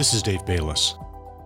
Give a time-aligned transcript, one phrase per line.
[0.00, 0.94] This is Dave Bayless.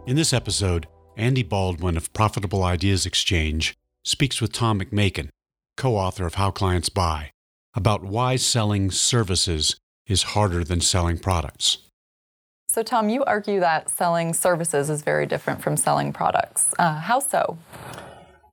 [0.07, 5.31] In this episode, Andy Baldwin of Profitable Ideas Exchange speaks with Tom McMakin,
[5.77, 7.33] co author of How Clients Buy,
[7.75, 9.75] about why selling services
[10.07, 11.79] is harder than selling products.
[12.69, 16.73] So, Tom, you argue that selling services is very different from selling products.
[16.79, 17.59] Uh, how so?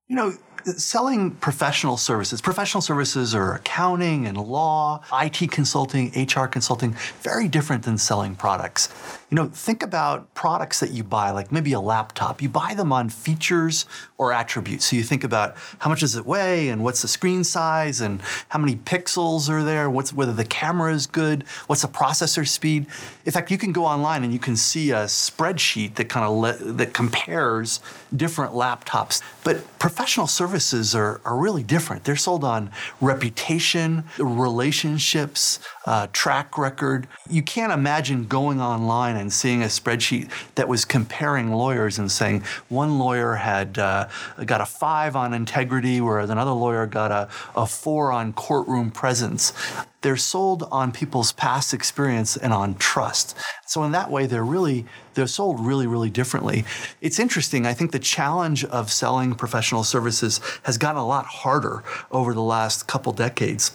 [0.07, 0.33] You know,
[0.65, 7.83] selling professional services, professional services are accounting and law, IT consulting, HR consulting, very different
[7.83, 8.89] than selling products.
[9.29, 12.41] You know, think about products that you buy, like maybe a laptop.
[12.41, 13.85] You buy them on features
[14.17, 14.85] or attributes.
[14.85, 18.21] So you think about how much does it weigh and what's the screen size and
[18.49, 22.87] how many pixels are there, what's whether the camera is good, what's the processor speed.
[23.25, 26.37] In fact, you can go online and you can see a spreadsheet that kind of
[26.37, 27.79] le- that compares
[28.15, 29.21] different laptops.
[29.43, 30.50] But professional services
[30.95, 32.03] are, are really different.
[32.03, 37.07] They're sold on reputation, relationships, uh, track record.
[37.29, 42.43] You can't imagine going online and seeing a spreadsheet that was comparing lawyers and saying
[42.69, 44.07] one lawyer had uh,
[44.45, 49.53] got a five on integrity, whereas another lawyer got a, a four on courtroom presence.
[50.01, 53.37] They're sold on people's past experience and on trust.
[53.67, 56.63] So in that way, they're really they're sold really, really differently.
[57.01, 57.65] It's interesting.
[57.65, 62.41] I think the challenge of selling professional services has gotten a lot harder over the
[62.41, 63.71] last couple decades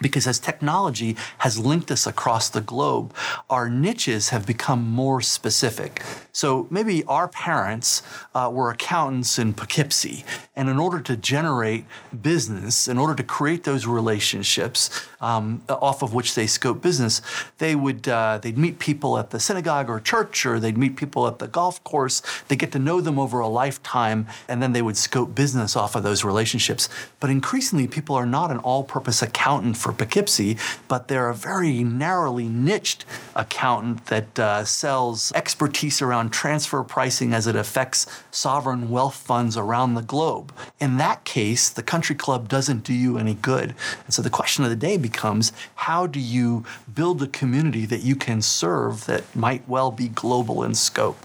[0.00, 3.14] because as technology has linked us across the globe,
[3.48, 6.02] our niches have become more specific.
[6.32, 8.02] So maybe our parents
[8.34, 10.24] uh, were accountants in Poughkeepsie,
[10.56, 11.84] and in order to generate
[12.22, 17.22] business, in order to create those relationships um, off of which they scope business,
[17.58, 21.26] they would uh, they'd meet people at the synagogue or church, or they'd meet people
[21.26, 22.20] at the golf course.
[22.48, 25.94] They get to know them over a lifetime, and then they would scope business off
[25.94, 26.88] of those relationships.
[27.20, 30.56] But increasingly, people are not an all-purpose accountant for Poughkeepsie,
[30.88, 33.04] but they're a very narrowly niched
[33.34, 39.94] accountant that uh, sells expertise around transfer pricing as it affects sovereign wealth funds around
[39.94, 40.52] the globe.
[40.80, 43.74] In that case, the country club doesn't do you any good.
[44.04, 46.64] And so the question of the day becomes how do you
[46.94, 51.18] build a community that you can serve that might well be global in scope?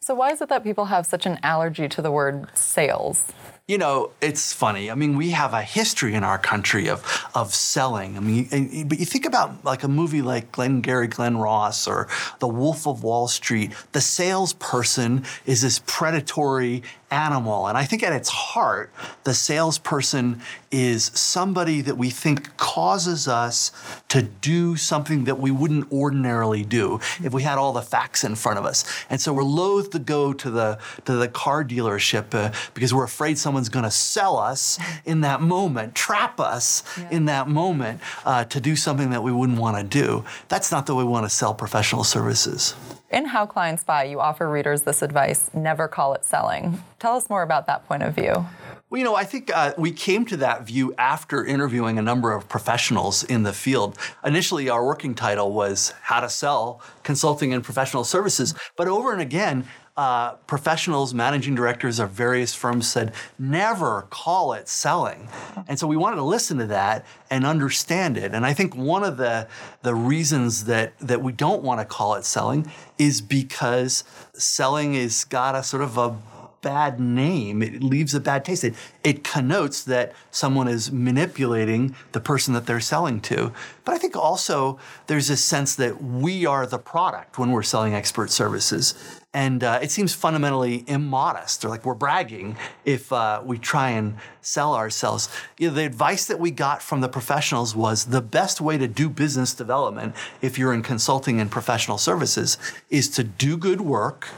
[0.00, 3.26] So, why is it that people have such an allergy to the word sales?
[3.68, 4.90] You know, it's funny.
[4.90, 8.16] I mean, we have a history in our country of of selling.
[8.16, 12.08] I mean, but you think about like a movie like Glenn Glengarry Glen Ross or
[12.38, 13.72] The Wolf of Wall Street.
[13.92, 18.90] The salesperson is this predatory animal, and I think at its heart,
[19.24, 20.40] the salesperson
[20.70, 23.72] is somebody that we think causes us
[24.08, 28.34] to do something that we wouldn't ordinarily do if we had all the facts in
[28.34, 28.84] front of us.
[29.08, 33.04] And so we're loath to go to the to the car dealership uh, because we're
[33.04, 37.10] afraid someone someone's going to sell us in that moment, trap us yeah.
[37.10, 40.24] in that moment uh, to do something that we wouldn't want to do.
[40.48, 42.74] That's not the way we want to sell professional services.
[43.10, 46.82] In How Clients Buy, you offer readers this advice never call it selling.
[46.98, 48.46] Tell us more about that point of view.
[48.90, 52.32] Well, you know, I think uh, we came to that view after interviewing a number
[52.32, 53.98] of professionals in the field.
[54.24, 58.54] Initially, our working title was How to Sell Consulting and Professional Services.
[58.76, 59.66] But over and again,
[59.98, 65.28] uh, professionals, managing directors of various firms said, never call it selling.
[65.66, 68.32] And so we wanted to listen to that and understand it.
[68.32, 69.48] And I think one of the,
[69.82, 74.04] the reasons that, that we don't want to call it selling is because
[74.34, 76.16] selling is got a sort of a
[76.60, 77.62] bad name.
[77.62, 78.64] It leaves a bad taste.
[78.64, 78.74] It,
[79.04, 83.52] it connotes that someone is manipulating the person that they're selling to.
[83.84, 87.94] But I think also there's a sense that we are the product when we're selling
[87.94, 88.94] expert services.
[89.34, 94.16] And uh, it seems fundamentally immodest or like we're bragging if uh, we try and
[94.40, 95.28] sell ourselves.
[95.58, 98.88] You know, the advice that we got from the professionals was the best way to
[98.88, 102.56] do business development if you're in consulting and professional services
[102.88, 104.28] is to do good work.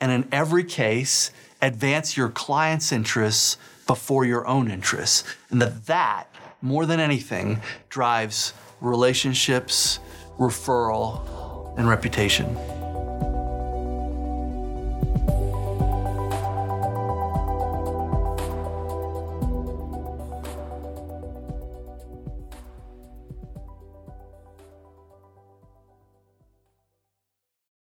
[0.00, 1.30] And in every case,
[1.62, 3.56] advance your client's interests
[3.86, 5.24] before your own interests.
[5.50, 6.26] And that that,
[6.60, 10.00] more than anything, drives relationships,
[10.38, 12.56] referral, and reputation.